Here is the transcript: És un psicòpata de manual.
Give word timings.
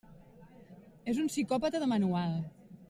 És 1.13 1.21
un 1.25 1.31
psicòpata 1.33 1.85
de 1.85 1.91
manual. 1.95 2.39